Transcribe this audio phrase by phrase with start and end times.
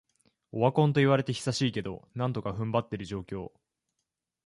[0.51, 3.51] オワコンと言われて久しいけど、なんとか踏ん張ってる状況